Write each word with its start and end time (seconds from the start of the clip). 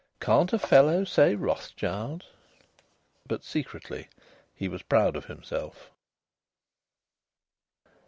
"Can't 0.19 0.51
a 0.51 0.57
fellow 0.57 1.03
say 1.03 1.35
'Rothschild'?" 1.35 2.25
But 3.27 3.43
secretly 3.43 4.09
he 4.55 4.67
was 4.67 4.81
proud 4.81 5.15
of 5.15 5.25
himself. 5.25 5.91